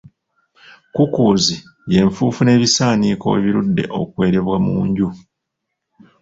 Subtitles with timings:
[0.89, 1.57] Kkukuuzi
[1.91, 5.09] ye nfuufu n'ebisaaniiko ebirudde okwerebwa mu nju.